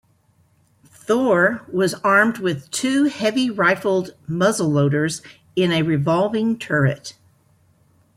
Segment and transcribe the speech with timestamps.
[0.83, 5.21] "Thor" was armed with two heavy rifled muzzleloaders
[5.55, 7.13] in a revolving turret.